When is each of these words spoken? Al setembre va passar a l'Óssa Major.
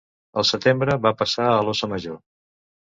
Al 0.41 0.47
setembre 0.51 0.97
va 1.05 1.13
passar 1.21 1.47
a 1.53 1.63
l'Óssa 1.69 1.95
Major. 1.95 2.21